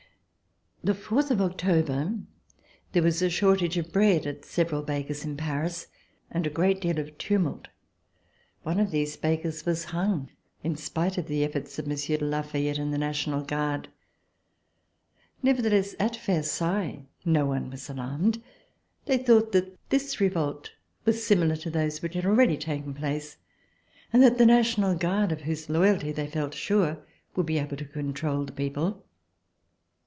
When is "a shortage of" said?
3.21-3.91